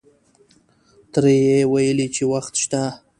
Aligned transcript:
تره 1.11 1.31
یې 1.45 1.59
ویلې 1.71 2.07
چې 2.15 2.23
وخت 2.33 2.53
شته. 2.63 2.81